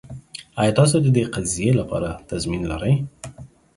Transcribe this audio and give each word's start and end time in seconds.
ایا 0.61 0.71
تاسو 0.79 0.95
د 1.01 1.07
دې 1.15 1.23
قضیې 1.35 1.71
لپاره 1.79 2.09
تضمین 2.29 2.63
لرئ؟ 2.71 2.93